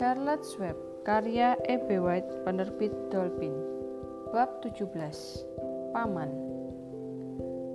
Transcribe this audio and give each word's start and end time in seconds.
Charlotte 0.00 0.48
Swab, 0.48 1.04
karya 1.04 1.60
E.B. 1.68 2.00
White, 2.00 2.48
penerbit 2.48 2.88
Dolphin. 3.12 3.52
Bab 4.32 4.64
17. 4.64 4.96
Paman. 5.92 6.32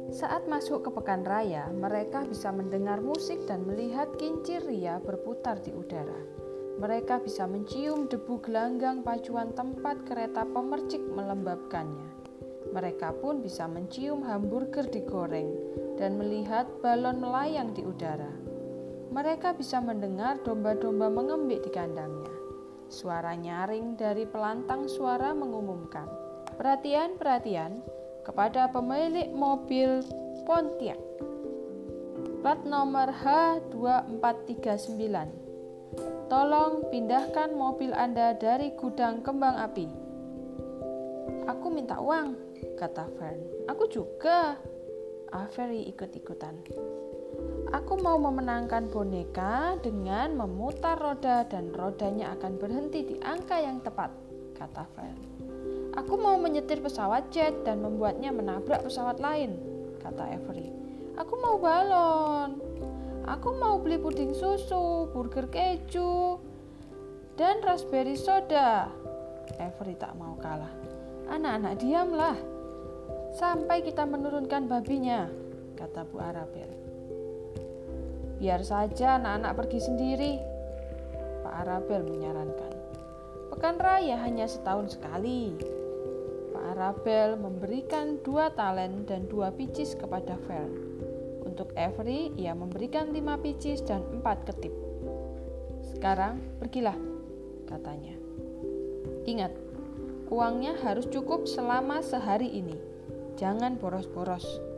Saat 0.10 0.50
masuk 0.50 0.82
ke 0.82 0.90
pekan 0.90 1.22
raya, 1.22 1.70
mereka 1.70 2.26
bisa 2.26 2.50
mendengar 2.50 2.98
musik 2.98 3.46
dan 3.46 3.62
melihat 3.70 4.10
kincir 4.18 4.58
ria 4.66 4.98
berputar 5.06 5.62
di 5.62 5.70
udara. 5.70 6.18
Mereka 6.82 7.22
bisa 7.22 7.46
mencium 7.46 8.10
debu 8.10 8.42
gelanggang 8.42 9.06
pacuan 9.06 9.54
tempat 9.54 10.02
kereta 10.10 10.50
pemercik 10.50 11.06
melembabkannya. 11.06 12.10
Mereka 12.74 13.22
pun 13.22 13.46
bisa 13.46 13.70
mencium 13.70 14.26
hamburger 14.26 14.90
digoreng 14.90 15.54
dan 16.02 16.18
melihat 16.18 16.66
balon 16.82 17.22
melayang 17.22 17.70
di 17.78 17.86
udara. 17.86 18.45
Mereka 19.16 19.56
bisa 19.56 19.80
mendengar 19.80 20.44
domba-domba 20.44 21.08
mengembik 21.08 21.64
di 21.64 21.72
kandangnya. 21.72 22.36
Suara 22.92 23.32
nyaring 23.32 23.96
dari 23.96 24.28
pelantang 24.28 24.92
suara 24.92 25.32
mengumumkan, 25.32 26.04
"Perhatian, 26.60 27.16
perhatian 27.16 27.80
kepada 28.28 28.68
pemilik 28.76 29.32
mobil 29.32 30.04
Pontiac. 30.44 31.00
Plat 32.44 32.60
nomor 32.68 33.16
H2439. 33.16 35.32
Tolong 36.28 36.84
pindahkan 36.92 37.56
mobil 37.56 37.96
Anda 37.96 38.36
dari 38.36 38.76
gudang 38.76 39.24
kembang 39.24 39.64
api." 39.64 39.88
Aku 41.48 41.72
minta 41.72 42.04
uang, 42.04 42.36
kata 42.76 43.08
Fern. 43.16 43.40
Aku 43.72 43.88
juga. 43.88 44.60
Avery 45.32 45.88
ikut-ikutan. 45.92 46.56
Aku 47.76 48.00
mau 48.00 48.16
memenangkan 48.16 48.88
boneka 48.88 49.76
dengan 49.84 50.38
memutar 50.38 50.96
roda 50.96 51.44
dan 51.50 51.76
rodanya 51.76 52.32
akan 52.40 52.56
berhenti 52.56 53.04
di 53.04 53.16
angka 53.20 53.60
yang 53.60 53.84
tepat, 53.84 54.14
kata 54.56 54.88
Fern. 54.96 55.20
Aku 55.96 56.20
mau 56.20 56.36
menyetir 56.36 56.84
pesawat 56.84 57.32
jet 57.32 57.56
dan 57.64 57.80
membuatnya 57.80 58.32
menabrak 58.32 58.84
pesawat 58.84 59.20
lain, 59.20 59.56
kata 60.04 60.28
Avery. 60.28 60.72
Aku 61.16 61.40
mau 61.40 61.56
balon. 61.56 62.60
Aku 63.26 63.58
mau 63.58 63.80
beli 63.82 63.98
puding 63.98 64.36
susu, 64.36 65.10
burger 65.10 65.50
keju, 65.50 66.38
dan 67.40 67.64
raspberry 67.64 68.20
soda. 68.20 68.92
Avery 69.58 69.96
tak 69.98 70.14
mau 70.20 70.38
kalah. 70.38 70.72
Anak-anak 71.32 71.74
diamlah. 71.82 72.38
Sampai 73.34 73.82
kita 73.82 74.06
menurunkan 74.06 74.70
babinya, 74.70 75.26
kata 75.76 76.06
Bu 76.08 76.22
Arabel. 76.22 76.85
Biar 78.46 78.62
saja 78.62 79.18
anak-anak 79.18 79.58
pergi 79.58 79.80
sendiri, 79.82 80.38
Pak 81.42 81.66
Arabel 81.66 82.06
menyarankan. 82.06 82.74
Pekan 83.50 83.82
raya 83.82 84.22
hanya 84.22 84.46
setahun 84.46 84.94
sekali. 84.94 85.58
Pak 86.54 86.78
Arabel 86.78 87.42
memberikan 87.42 88.22
dua 88.22 88.54
talen 88.54 89.02
dan 89.10 89.26
dua 89.26 89.50
picis 89.50 89.98
kepada 89.98 90.38
Fern. 90.46 90.78
Untuk 91.42 91.74
Avery, 91.74 92.38
ia 92.38 92.54
memberikan 92.54 93.10
lima 93.10 93.34
picis 93.42 93.82
dan 93.82 94.06
empat 94.14 94.46
ketip. 94.46 94.78
Sekarang 95.82 96.38
pergilah, 96.62 97.02
katanya. 97.66 98.14
Ingat, 99.26 99.58
uangnya 100.30 100.78
harus 100.86 101.10
cukup 101.10 101.50
selama 101.50 102.06
sehari 102.06 102.54
ini. 102.62 102.78
Jangan 103.42 103.82
boros-boros. 103.82 104.75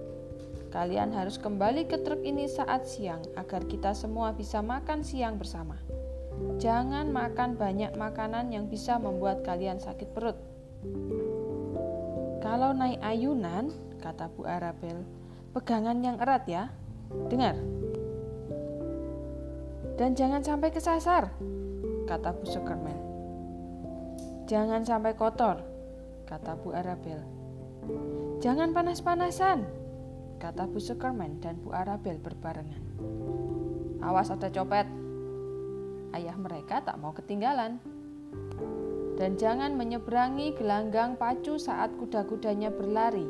Kalian 0.68 1.16
harus 1.16 1.40
kembali 1.40 1.88
ke 1.88 2.04
truk 2.04 2.20
ini 2.28 2.44
saat 2.44 2.84
siang 2.84 3.24
agar 3.40 3.64
kita 3.64 3.96
semua 3.96 4.36
bisa 4.36 4.60
makan 4.60 5.00
siang 5.00 5.40
bersama. 5.40 5.80
Jangan 6.60 7.10
makan 7.10 7.56
banyak 7.56 7.96
makanan 7.96 8.52
yang 8.52 8.68
bisa 8.68 9.00
membuat 9.00 9.48
kalian 9.48 9.80
sakit 9.80 10.12
perut. 10.12 10.38
Kalau 12.44 12.76
naik 12.76 13.00
ayunan, 13.02 13.72
kata 14.04 14.30
Bu 14.36 14.44
Arabel, 14.46 15.02
pegangan 15.56 15.98
yang 16.04 16.20
erat 16.20 16.44
ya. 16.46 16.70
Dengar. 17.32 17.56
Dan 19.98 20.14
jangan 20.14 20.44
sampai 20.46 20.70
kesasar, 20.70 21.32
kata 22.06 22.30
Bu 22.36 22.46
Superman. 22.46 23.00
Jangan 24.46 24.84
sampai 24.86 25.18
kotor, 25.18 25.64
kata 26.30 26.60
Bu 26.60 26.76
Arabel. 26.76 27.20
Jangan 28.40 28.72
panas-panasan, 28.72 29.66
kata 30.38 30.70
Bu 30.70 30.78
Sukerman 30.78 31.42
dan 31.42 31.58
Bu 31.60 31.74
Arabel 31.74 32.22
berbarengan. 32.22 32.82
Awas 34.02 34.30
ada 34.30 34.48
copet. 34.54 34.86
Ayah 36.14 36.38
mereka 36.38 36.86
tak 36.86 37.02
mau 37.02 37.12
ketinggalan. 37.12 37.82
Dan 39.18 39.34
jangan 39.34 39.74
menyeberangi 39.74 40.54
gelanggang 40.54 41.18
pacu 41.18 41.58
saat 41.58 41.90
kuda-kudanya 41.98 42.70
berlari. 42.70 43.26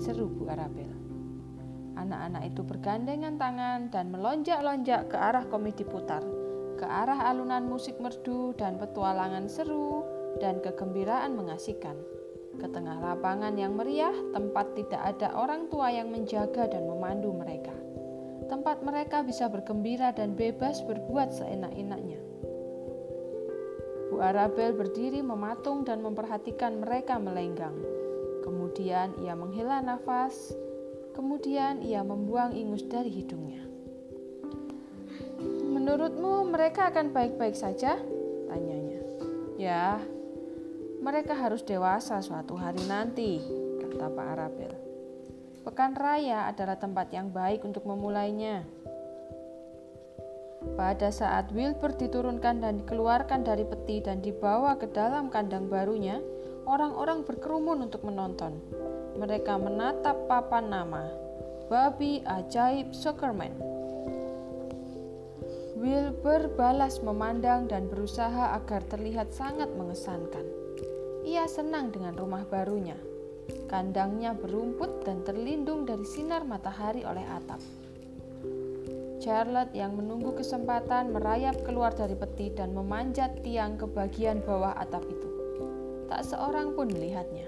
Seru 0.00 0.32
Bu 0.32 0.48
Arabel. 0.48 0.88
Anak-anak 2.00 2.48
itu 2.48 2.64
bergandengan 2.64 3.36
tangan 3.36 3.92
dan 3.92 4.08
melonjak-lonjak 4.08 5.12
ke 5.12 5.16
arah 5.20 5.44
komedi 5.52 5.84
putar, 5.84 6.24
ke 6.80 6.86
arah 6.88 7.28
alunan 7.28 7.68
musik 7.68 8.00
merdu 8.00 8.56
dan 8.56 8.80
petualangan 8.80 9.52
seru 9.52 10.08
dan 10.40 10.64
kegembiraan 10.64 11.36
mengasihkan. 11.36 12.00
Ke 12.60 12.68
tengah 12.68 13.00
lapangan 13.00 13.56
yang 13.56 13.72
meriah, 13.72 14.12
tempat 14.36 14.76
tidak 14.76 15.00
ada 15.00 15.32
orang 15.32 15.72
tua 15.72 15.88
yang 15.88 16.12
menjaga 16.12 16.68
dan 16.68 16.84
memandu 16.84 17.32
mereka. 17.32 17.72
Tempat 18.52 18.84
mereka 18.84 19.24
bisa 19.24 19.48
bergembira 19.48 20.12
dan 20.12 20.36
bebas 20.36 20.84
berbuat 20.84 21.32
seenak-enaknya. 21.32 22.20
Bu 24.12 24.20
Arabel 24.20 24.76
berdiri 24.76 25.24
mematung 25.24 25.88
dan 25.88 26.04
memperhatikan 26.04 26.84
mereka 26.84 27.16
melenggang. 27.16 27.72
Kemudian 28.44 29.16
ia 29.24 29.32
menghela 29.32 29.80
nafas, 29.80 30.52
kemudian 31.16 31.80
ia 31.80 32.04
membuang 32.04 32.52
ingus 32.52 32.84
dari 32.84 33.08
hidungnya. 33.08 33.64
Menurutmu 35.70 36.52
mereka 36.52 36.92
akan 36.92 37.16
baik-baik 37.16 37.56
saja? 37.56 37.96
Tanyanya. 38.52 39.00
Ya, 39.56 39.96
mereka 41.00 41.32
harus 41.32 41.64
dewasa 41.64 42.20
suatu 42.20 42.60
hari 42.60 42.84
nanti, 42.84 43.40
kata 43.80 44.12
Pak 44.12 44.26
Arabel. 44.36 44.72
Pekan 45.64 45.96
raya 45.96 46.44
adalah 46.48 46.76
tempat 46.76 47.08
yang 47.12 47.32
baik 47.32 47.64
untuk 47.64 47.88
memulainya. 47.88 48.68
Pada 50.76 51.08
saat 51.08 51.48
Wilbur 51.56 51.96
diturunkan 51.96 52.60
dan 52.60 52.84
dikeluarkan 52.84 53.48
dari 53.48 53.64
peti 53.64 54.04
dan 54.04 54.20
dibawa 54.20 54.76
ke 54.76 54.92
dalam 54.92 55.32
kandang 55.32 55.72
barunya, 55.72 56.20
orang-orang 56.68 57.24
berkerumun 57.24 57.80
untuk 57.88 58.04
menonton. 58.04 58.60
Mereka 59.16 59.56
menatap 59.56 60.28
papan 60.28 60.68
nama, 60.68 61.08
Babi 61.72 62.20
Ajaib 62.28 62.92
Soccerman. 62.92 63.56
Wilbur 65.80 66.52
balas 66.60 67.00
memandang 67.00 67.64
dan 67.64 67.88
berusaha 67.88 68.52
agar 68.52 68.84
terlihat 68.84 69.32
sangat 69.32 69.72
mengesankan. 69.72 70.44
Ia 71.20 71.44
senang 71.44 71.92
dengan 71.92 72.16
rumah 72.16 72.48
barunya. 72.48 72.96
Kandangnya 73.68 74.32
berumput 74.32 75.04
dan 75.04 75.20
terlindung 75.20 75.84
dari 75.84 76.06
sinar 76.08 76.48
matahari 76.48 77.04
oleh 77.04 77.24
atap. 77.28 77.60
Charlotte 79.20 79.76
yang 79.76 80.00
menunggu 80.00 80.32
kesempatan 80.32 81.12
merayap 81.12 81.60
keluar 81.60 81.92
dari 81.92 82.16
peti 82.16 82.48
dan 82.56 82.72
memanjat 82.72 83.44
tiang 83.44 83.76
ke 83.76 83.84
bagian 83.84 84.40
bawah 84.40 84.72
atap 84.80 85.04
itu. 85.04 85.28
Tak 86.08 86.24
seorang 86.24 86.72
pun 86.72 86.88
melihatnya. 86.88 87.44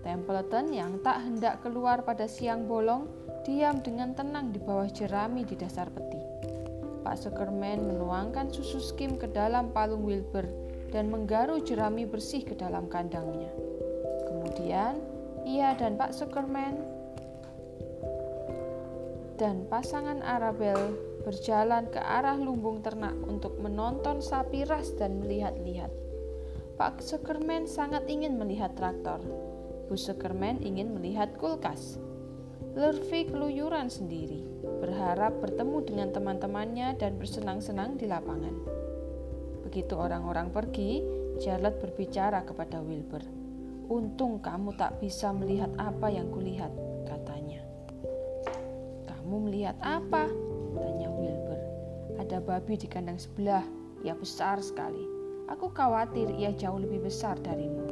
Templeton 0.00 0.72
yang 0.72 1.04
tak 1.04 1.20
hendak 1.20 1.60
keluar 1.60 2.00
pada 2.00 2.24
siang 2.24 2.64
bolong 2.64 3.04
diam 3.44 3.84
dengan 3.84 4.16
tenang 4.16 4.56
di 4.56 4.60
bawah 4.64 4.88
jerami 4.88 5.44
di 5.44 5.52
dasar 5.52 5.92
peti. 5.92 6.20
Pak 7.04 7.20
Sukerman 7.20 7.84
menuangkan 7.84 8.48
susu 8.48 8.80
skim 8.80 9.20
ke 9.20 9.28
dalam 9.28 9.68
palung 9.68 10.00
Wilbur 10.00 10.63
dan 10.94 11.10
menggaru 11.10 11.58
jerami 11.66 12.06
bersih 12.06 12.46
ke 12.46 12.54
dalam 12.54 12.86
kandangnya. 12.86 13.50
Kemudian, 14.30 15.02
ia 15.42 15.74
dan 15.74 15.98
Pak 15.98 16.14
Superman 16.14 16.78
dan 19.34 19.66
pasangan 19.66 20.22
Arabel 20.22 20.94
berjalan 21.26 21.90
ke 21.90 21.98
arah 21.98 22.38
lumbung 22.38 22.78
ternak 22.86 23.18
untuk 23.26 23.58
menonton 23.58 24.22
sapi 24.22 24.62
ras 24.62 24.94
dan 24.94 25.18
melihat-lihat. 25.18 25.90
Pak 26.78 27.02
Superman 27.02 27.66
sangat 27.66 28.06
ingin 28.06 28.38
melihat 28.38 28.78
traktor. 28.78 29.18
Bu 29.90 29.98
Superman 29.98 30.62
ingin 30.62 30.94
melihat 30.94 31.34
kulkas. 31.34 31.98
Lurvy 32.74 33.30
keluyuran 33.30 33.86
sendiri, 33.86 34.42
berharap 34.82 35.38
bertemu 35.38 35.78
dengan 35.86 36.08
teman-temannya 36.10 36.98
dan 36.98 37.14
bersenang-senang 37.18 37.94
di 37.94 38.10
lapangan. 38.10 38.83
Begitu 39.74 39.98
orang-orang 39.98 40.54
pergi, 40.54 41.02
Charlotte 41.42 41.82
berbicara 41.82 42.46
kepada 42.46 42.78
Wilbur. 42.78 43.26
Untung 43.90 44.38
kamu 44.38 44.78
tak 44.78 45.02
bisa 45.02 45.34
melihat 45.34 45.66
apa 45.82 46.14
yang 46.14 46.30
kulihat, 46.30 46.70
katanya. 47.02 47.58
Kamu 49.02 49.50
melihat 49.50 49.74
apa? 49.82 50.30
Tanya 50.78 51.10
Wilbur. 51.10 51.58
Ada 52.22 52.38
babi 52.38 52.78
di 52.78 52.86
kandang 52.86 53.18
sebelah, 53.18 53.66
ia 54.06 54.14
besar 54.14 54.62
sekali. 54.62 55.02
Aku 55.50 55.74
khawatir 55.74 56.30
ia 56.38 56.54
jauh 56.54 56.78
lebih 56.78 57.10
besar 57.10 57.34
darimu. 57.42 57.90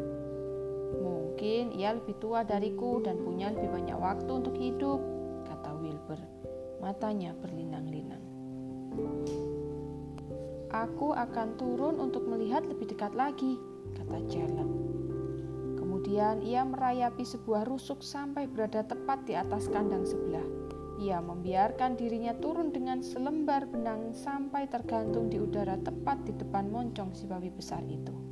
Mungkin 1.02 1.75
ia 1.75 1.99
lebih 1.99 2.14
tua 2.23 2.46
dariku 2.46 3.02
dan 3.02 3.19
punya 3.26 3.50
lebih 3.50 3.75
banyak 3.75 3.99
waktu 3.99 4.31
untuk 4.31 4.55
hidup, 4.55 5.02
kata 5.50 5.75
Wilbur. 5.82 6.23
Matanya 6.78 7.35
berlinang-linang. 7.43 8.21
Aku 10.72 11.12
akan 11.12 11.60
turun 11.60 12.00
untuk 12.00 12.24
melihat 12.24 12.64
lebih 12.64 12.88
dekat 12.88 13.12
lagi, 13.12 13.60
kata 13.92 14.24
Charlotte. 14.24 14.72
Kemudian 15.76 16.40
ia 16.40 16.64
merayapi 16.64 17.20
sebuah 17.28 17.69
rusuk 17.69 18.00
sampai 18.00 18.48
berada 18.48 18.80
tepat 18.80 19.28
di 19.28 19.36
atas 19.36 19.69
kandang 19.69 20.08
sebelah. 20.08 20.44
Ia 20.96 21.20
membiarkan 21.20 22.00
dirinya 22.00 22.32
turun 22.40 22.72
dengan 22.72 23.04
selembar 23.04 23.69
benang 23.69 24.16
sampai 24.16 24.64
tergantung 24.72 25.28
di 25.28 25.36
udara 25.36 25.76
tepat 25.76 26.24
di 26.24 26.32
depan 26.40 26.72
moncong 26.72 27.12
si 27.12 27.28
babi 27.28 27.52
besar 27.52 27.84
itu. 27.84 28.31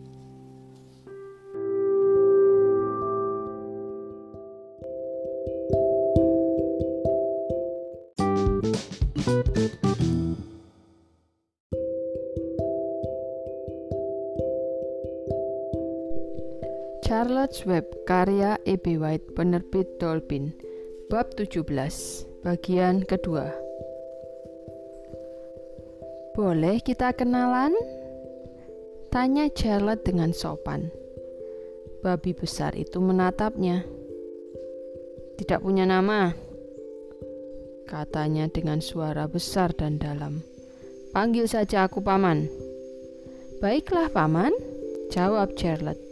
Web 17.65 18.07
karya 18.09 18.57
E.B. 18.65 18.97
White 18.97 19.37
penerbit 19.37 20.01
Dolphin 20.01 20.53
bab 21.11 21.35
17 21.37 21.67
bagian 22.47 23.05
kedua. 23.05 23.53
Boleh 26.33 26.81
kita 26.81 27.13
kenalan? 27.13 27.75
Tanya 29.11 29.51
Charlotte 29.51 30.07
dengan 30.07 30.31
sopan. 30.31 30.89
Babi 32.01 32.33
besar 32.33 32.73
itu 32.79 33.03
menatapnya. 33.03 33.85
Tidak 35.37 35.61
punya 35.61 35.85
nama 35.85 36.33
Katanya 37.91 38.47
dengan 38.47 38.79
suara 38.79 39.27
besar 39.27 39.75
dan 39.75 39.99
dalam. 39.99 40.47
Panggil 41.11 41.51
saja 41.51 41.91
aku 41.91 41.99
paman. 41.99 42.47
Baiklah 43.59 44.07
paman 44.15 44.55
Jawab 45.11 45.59
Charlotte 45.59 46.10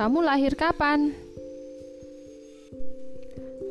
kamu 0.00 0.24
lahir 0.24 0.56
kapan? 0.56 1.12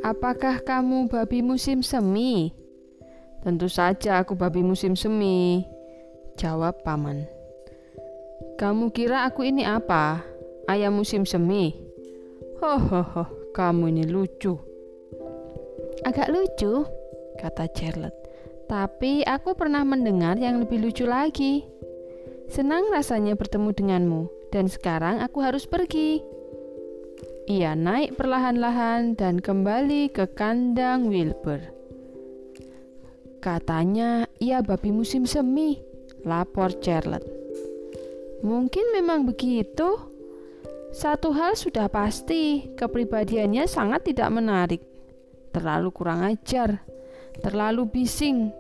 Apakah 0.06 0.62
kamu 0.62 1.10
babi 1.10 1.42
musim 1.42 1.82
semi? 1.82 2.54
Tentu 3.42 3.66
saja 3.66 4.22
aku 4.22 4.38
babi 4.38 4.62
musim 4.62 4.94
semi. 4.94 5.66
Jawab 6.38 6.86
paman. 6.86 7.26
Kamu 8.62 8.94
kira 8.94 9.26
aku 9.26 9.42
ini 9.42 9.66
apa? 9.66 10.22
Ayam 10.70 11.02
musim 11.02 11.26
semi? 11.26 11.74
Hohoho, 12.62 13.26
kamu 13.58 13.90
ini 13.90 14.06
lucu. 14.06 14.54
Agak 16.06 16.30
lucu, 16.30 16.86
kata 17.42 17.66
Charlotte. 17.74 18.22
Tapi 18.70 19.26
aku 19.26 19.58
pernah 19.58 19.82
mendengar 19.82 20.38
yang 20.38 20.62
lebih 20.62 20.78
lucu 20.78 21.10
lagi. 21.10 21.66
Senang 22.54 22.94
rasanya 22.94 23.34
bertemu 23.34 23.74
denganmu 23.74 24.39
dan 24.50 24.70
sekarang 24.70 25.22
aku 25.22 25.42
harus 25.42 25.70
pergi. 25.70 26.22
Ia 27.50 27.74
naik 27.74 28.14
perlahan-lahan 28.14 29.18
dan 29.18 29.42
kembali 29.42 30.14
ke 30.14 30.30
kandang 30.38 31.10
Wilbur. 31.10 31.58
Katanya 33.42 34.30
ia 34.38 34.62
babi 34.62 34.94
musim 34.94 35.26
semi, 35.26 35.82
lapor 36.28 36.78
Charlotte. 36.78 37.26
Mungkin 38.46 38.94
memang 38.94 39.26
begitu. 39.26 39.98
Satu 40.90 41.34
hal 41.34 41.54
sudah 41.54 41.90
pasti, 41.90 42.70
kepribadiannya 42.74 43.66
sangat 43.70 44.10
tidak 44.10 44.30
menarik. 44.34 44.82
Terlalu 45.54 45.90
kurang 45.94 46.26
ajar, 46.26 46.82
terlalu 47.42 47.86
bising. 47.90 48.54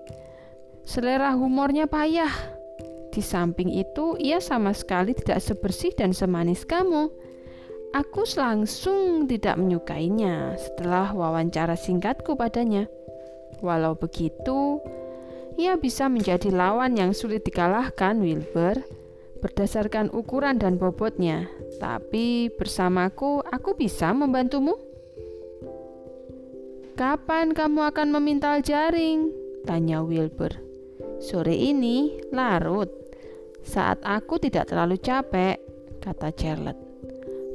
Selera 0.85 1.33
humornya 1.37 1.85
payah 1.85 2.58
di 3.09 3.25
samping 3.25 3.73
itu, 3.73 4.13
ia 4.21 4.37
sama 4.37 4.73
sekali 4.77 5.17
tidak 5.17 5.41
sebersih 5.41 5.93
dan 5.97 6.13
semanis 6.13 6.61
kamu. 6.65 7.09
Aku 7.89 8.21
langsung 8.37 9.25
tidak 9.25 9.57
menyukainya 9.57 10.53
setelah 10.61 11.09
wawancara 11.09 11.73
singkatku 11.73 12.37
padanya. 12.37 12.85
Walau 13.65 13.97
begitu, 13.97 14.77
ia 15.57 15.73
bisa 15.73 16.05
menjadi 16.05 16.53
lawan 16.53 16.93
yang 16.93 17.17
sulit 17.17 17.41
dikalahkan, 17.41 18.21
Wilbur, 18.21 18.85
berdasarkan 19.41 20.13
ukuran 20.13 20.61
dan 20.61 20.77
bobotnya. 20.77 21.49
Tapi 21.81 22.53
bersamaku, 22.53 23.41
aku 23.41 23.73
bisa 23.73 24.13
membantumu. 24.13 24.77
Kapan 26.93 27.57
kamu 27.57 27.89
akan 27.89 28.07
memintal 28.13 28.61
jaring? 28.61 29.33
Tanya 29.65 30.05
Wilbur. 30.05 30.68
Sore 31.19 31.51
ini 31.51 32.15
larut. 32.31 32.87
Saat 33.59 33.99
aku 34.07 34.39
tidak 34.39 34.71
terlalu 34.71 34.95
capek, 34.95 35.59
kata 35.99 36.31
Charlotte. 36.31 36.79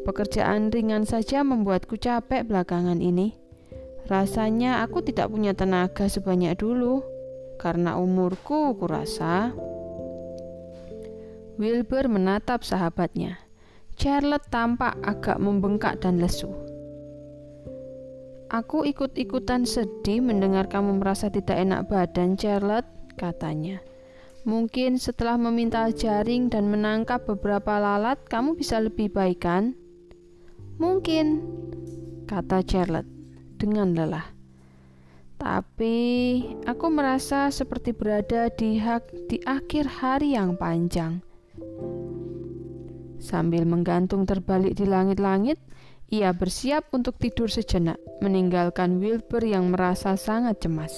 Pekerjaan 0.05 0.69
ringan 0.69 1.09
saja 1.09 1.41
membuatku 1.41 1.97
capek 1.97 2.45
belakangan 2.45 3.01
ini. 3.01 3.33
Rasanya 4.05 4.85
aku 4.85 5.01
tidak 5.01 5.33
punya 5.33 5.57
tenaga 5.57 6.05
sebanyak 6.13 6.61
dulu 6.61 7.01
karena 7.57 7.97
umurku 7.97 8.77
kurasa. 8.77 9.57
Wilbur 11.57 12.13
menatap 12.13 12.69
sahabatnya. 12.69 13.41
Charlotte 13.97 14.45
tampak 14.53 15.01
agak 15.01 15.41
membengkak 15.41 16.05
dan 16.05 16.21
lesu. 16.21 16.53
Aku 18.53 18.85
ikut-ikutan 18.85 19.65
sedih 19.65 20.21
mendengar 20.21 20.69
kamu 20.69 21.01
merasa 21.01 21.33
tidak 21.33 21.59
enak 21.59 21.89
badan, 21.89 22.37
Charlotte, 22.37 22.87
katanya. 23.17 23.81
Mungkin 24.45 25.01
setelah 25.01 25.41
meminta 25.41 25.89
jaring 25.89 26.53
dan 26.53 26.69
menangkap 26.69 27.25
beberapa 27.25 27.81
lalat, 27.81 28.21
kamu 28.29 28.61
bisa 28.61 28.77
lebih 28.77 29.09
baik 29.09 29.41
kan? 29.41 29.73
Mungkin, 30.77 31.41
kata 32.29 32.61
Charlotte 32.61 33.09
dengan 33.57 33.97
lelah. 33.97 34.29
Tapi 35.41 35.97
aku 36.69 36.87
merasa 36.93 37.49
seperti 37.49 37.97
berada 37.97 38.53
di, 38.53 38.77
hak, 38.77 39.33
di 39.33 39.41
akhir 39.49 39.89
hari 39.89 40.37
yang 40.37 40.61
panjang. 40.61 41.25
Sambil 43.17 43.65
menggantung 43.65 44.29
terbalik 44.29 44.77
di 44.77 44.85
langit-langit, 44.85 45.57
ia 46.13 46.37
bersiap 46.37 46.93
untuk 46.93 47.17
tidur 47.17 47.49
sejenak, 47.49 47.97
meninggalkan 48.21 49.01
Wilbur 49.01 49.41
yang 49.41 49.73
merasa 49.73 50.21
sangat 50.21 50.61
cemas. 50.61 50.93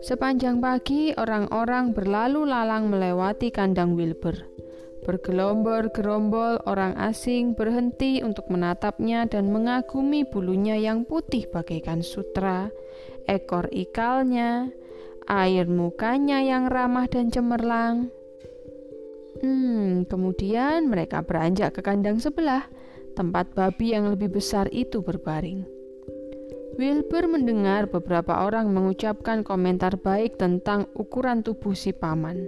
Sepanjang 0.00 0.64
pagi, 0.64 1.12
orang-orang 1.12 1.92
berlalu 1.92 2.48
lalang 2.48 2.88
melewati 2.88 3.52
kandang 3.52 3.92
Wilbur. 4.00 4.32
Bergelombol-gerombol 5.04 6.64
orang 6.64 6.96
asing 6.96 7.52
berhenti 7.52 8.24
untuk 8.24 8.48
menatapnya 8.48 9.28
dan 9.28 9.52
mengagumi 9.52 10.24
bulunya 10.24 10.80
yang 10.80 11.04
putih 11.04 11.44
bagaikan 11.52 12.00
sutra, 12.00 12.72
ekor 13.28 13.68
ikalnya, 13.68 14.72
air 15.28 15.68
mukanya 15.68 16.40
yang 16.40 16.72
ramah 16.72 17.04
dan 17.04 17.28
cemerlang. 17.28 18.08
Hmm, 19.44 20.08
kemudian 20.08 20.88
mereka 20.88 21.20
beranjak 21.20 21.76
ke 21.76 21.84
kandang 21.84 22.16
sebelah, 22.24 22.64
tempat 23.12 23.52
babi 23.52 23.92
yang 23.92 24.08
lebih 24.08 24.32
besar 24.32 24.64
itu 24.72 25.04
berbaring. 25.04 25.79
Wilbur 26.78 27.26
mendengar 27.26 27.90
beberapa 27.90 28.46
orang 28.46 28.70
mengucapkan 28.70 29.42
komentar 29.42 29.98
baik 29.98 30.38
tentang 30.38 30.86
ukuran 30.94 31.42
tubuh 31.42 31.74
si 31.74 31.90
paman. 31.90 32.46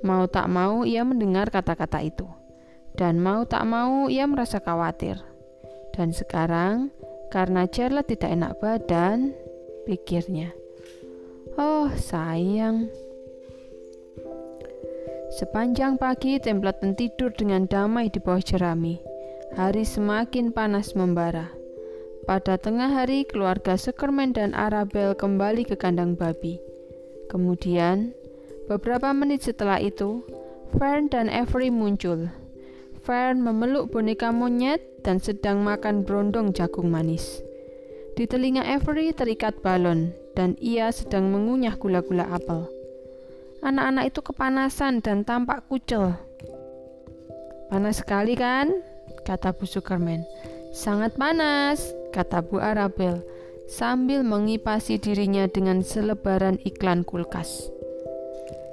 Mau 0.00 0.24
tak 0.26 0.48
mau 0.48 0.88
ia 0.88 1.04
mendengar 1.04 1.52
kata-kata 1.52 2.00
itu. 2.00 2.24
Dan 2.96 3.22
mau 3.22 3.46
tak 3.46 3.68
mau 3.68 4.08
ia 4.08 4.26
merasa 4.26 4.58
khawatir. 4.58 5.20
Dan 5.94 6.10
sekarang, 6.10 6.90
karena 7.28 7.68
Charlotte 7.68 8.16
tidak 8.16 8.30
enak 8.34 8.52
badan, 8.58 9.36
pikirnya. 9.84 10.50
Oh, 11.54 11.92
sayang. 11.94 12.88
Sepanjang 15.30 15.94
pagi, 15.94 16.42
Templeton 16.42 16.98
tidur 16.98 17.30
dengan 17.30 17.70
damai 17.70 18.10
di 18.10 18.18
bawah 18.18 18.42
jerami. 18.42 18.98
Hari 19.54 19.86
semakin 19.86 20.50
panas 20.50 20.98
membara. 20.98 21.59
Pada 22.28 22.60
tengah 22.60 22.92
hari, 22.92 23.24
keluarga 23.24 23.80
Sukerman 23.80 24.36
dan 24.36 24.52
Arabel 24.52 25.16
kembali 25.16 25.64
ke 25.64 25.76
kandang 25.76 26.16
babi. 26.18 26.60
Kemudian, 27.32 28.12
beberapa 28.68 29.14
menit 29.16 29.46
setelah 29.46 29.80
itu, 29.80 30.26
Fern 30.76 31.08
dan 31.08 31.32
Avery 31.32 31.72
muncul. 31.72 32.28
Fern 33.00 33.40
memeluk 33.40 33.94
boneka 33.94 34.28
monyet 34.30 34.82
dan 35.00 35.22
sedang 35.22 35.64
makan 35.64 36.04
brondong 36.04 36.52
jagung 36.52 36.92
manis. 36.92 37.40
Di 38.14 38.28
telinga 38.28 38.66
Avery 38.66 39.16
terikat 39.16 39.64
balon, 39.64 40.12
dan 40.36 40.54
ia 40.60 40.92
sedang 40.92 41.32
mengunyah 41.32 41.74
gula-gula 41.80 42.28
apel. 42.28 42.68
Anak-anak 43.60 44.04
itu 44.12 44.20
kepanasan 44.24 45.04
dan 45.04 45.24
tampak 45.24 45.64
kucel. 45.68 46.16
Panas 47.68 48.00
sekali 48.00 48.34
kan? 48.34 48.72
kata 49.22 49.52
Bu 49.54 49.68
Sukerman. 49.68 50.24
Sangat 50.72 51.14
panas, 51.18 51.92
kata 52.10 52.42
Bu 52.44 52.58
Arabel 52.58 53.22
sambil 53.70 54.26
mengipasi 54.26 54.98
dirinya 54.98 55.46
dengan 55.46 55.86
selebaran 55.86 56.58
iklan 56.66 57.06
kulkas. 57.06 57.70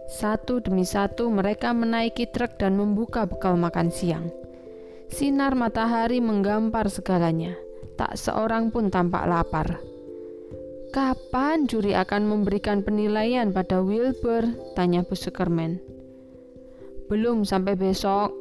Satu 0.09 0.63
demi 0.63 0.87
satu 0.87 1.29
mereka 1.29 1.75
menaiki 1.75 2.31
truk 2.33 2.57
dan 2.57 2.79
membuka 2.79 3.29
bekal 3.29 3.59
makan 3.59 3.93
siang. 3.93 4.33
Sinar 5.11 5.53
matahari 5.53 6.17
menggampar 6.17 6.89
segalanya. 6.89 7.53
Tak 7.99 8.17
seorang 8.17 8.73
pun 8.73 8.89
tampak 8.89 9.25
lapar. 9.29 9.77
Kapan 10.95 11.67
juri 11.67 11.93
akan 11.93 12.25
memberikan 12.25 12.81
penilaian 12.81 13.51
pada 13.51 13.83
Wilbur? 13.83 14.47
Tanya 14.73 15.03
Bu 15.03 15.13
Sukerman. 15.13 15.83
Belum 17.11 17.43
sampai 17.43 17.75
besok, 17.75 18.31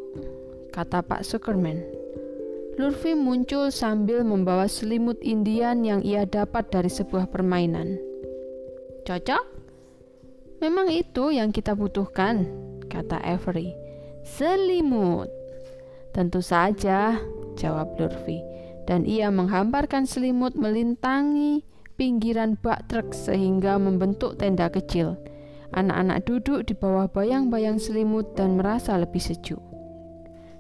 kata 0.71 1.03
Pak 1.03 1.27
Sukerman. 1.27 2.06
Lurvi 2.77 3.17
muncul 3.17 3.73
sambil 3.73 4.21
membawa 4.21 4.69
selimut 4.69 5.17
Indian 5.25 5.81
yang 5.81 6.05
ia 6.05 6.29
dapat 6.29 6.69
dari 6.69 6.93
sebuah 6.93 7.33
permainan. 7.33 7.97
Cocok? 9.09 9.45
Memang 10.61 10.93
itu 10.93 11.33
yang 11.33 11.57
kita 11.57 11.73
butuhkan, 11.73 12.45
kata 12.93 13.17
Avery. 13.25 13.73
Selimut. 14.29 15.33
Tentu 16.13 16.45
saja, 16.45 17.17
jawab 17.57 17.97
Lurvi. 17.97 18.45
Dan 18.85 19.09
ia 19.09 19.33
menghamparkan 19.33 20.05
selimut 20.05 20.53
melintangi 20.53 21.65
pinggiran 21.97 22.61
bak 22.61 22.93
truk 22.93 23.17
sehingga 23.17 23.81
membentuk 23.81 24.37
tenda 24.37 24.69
kecil. 24.69 25.17
Anak-anak 25.73 26.29
duduk 26.29 26.69
di 26.69 26.77
bawah 26.77 27.09
bayang-bayang 27.09 27.81
selimut 27.81 28.37
dan 28.37 28.61
merasa 28.61 29.01
lebih 29.01 29.25
sejuk. 29.25 29.76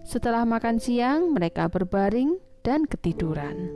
Setelah 0.06 0.46
makan 0.46 0.78
siang, 0.78 1.34
mereka 1.34 1.66
berbaring 1.66 2.38
dan 2.62 2.86
ketiduran. 2.86 3.74